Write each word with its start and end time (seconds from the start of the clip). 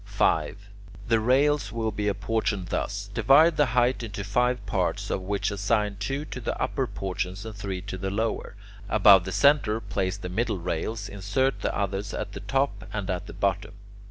5. 0.03 0.57
The 1.09 1.19
rails 1.19 1.71
will 1.71 1.91
be 1.91 2.07
apportioned 2.07 2.69
thus: 2.69 3.11
divide 3.13 3.55
the 3.55 3.67
height 3.77 4.01
into 4.01 4.23
five 4.23 4.65
parts, 4.65 5.11
of 5.11 5.21
which 5.21 5.51
assign 5.51 5.97
two 5.99 6.25
to 6.25 6.41
the 6.41 6.59
upper 6.59 6.87
portion 6.87 7.35
and 7.45 7.53
three 7.55 7.81
to 7.81 7.99
the 7.99 8.09
lower; 8.09 8.55
above 8.89 9.25
the 9.25 9.31
centre 9.31 9.79
place 9.79 10.17
the 10.17 10.27
middle 10.27 10.57
rails; 10.57 11.07
insert 11.07 11.61
the 11.61 11.77
others 11.77 12.15
at 12.15 12.31
the 12.31 12.39
top 12.39 12.89
and 12.91 13.11
at 13.11 13.27
the 13.27 13.33
bottom. 13.33 13.73